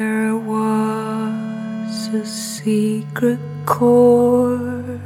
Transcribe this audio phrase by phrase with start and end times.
[0.00, 4.98] there was a secret chord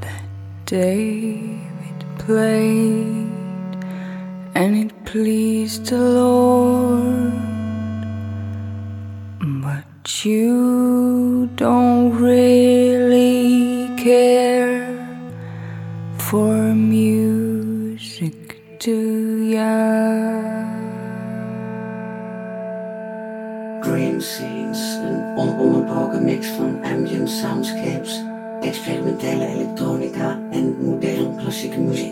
[0.00, 0.24] that
[0.64, 3.28] David played,
[4.54, 7.34] and it pleased the Lord.
[9.62, 10.81] But you
[29.22, 32.11] experimentele elektronica en modern klassieke muziek.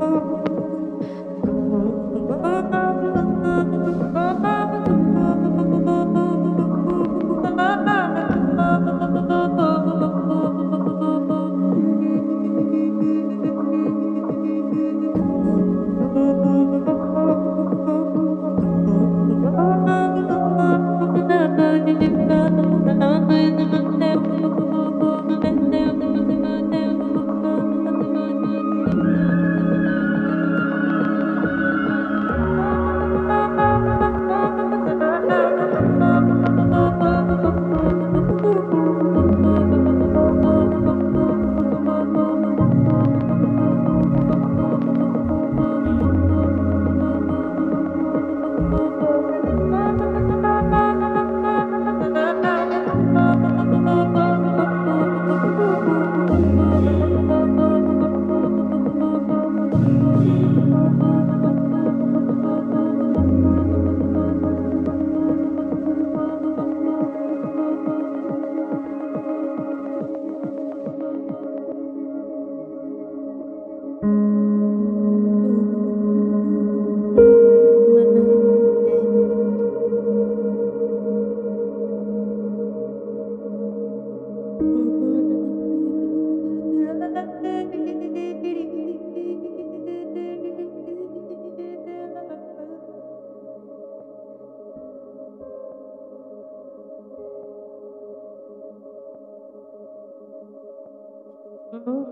[101.85, 102.07] Oh,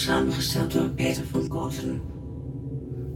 [0.00, 2.00] samengesteld door Peter van Kooten.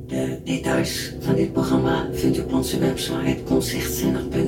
[0.07, 4.44] De details van dit programma vindt u op onze website concertzinnig.nl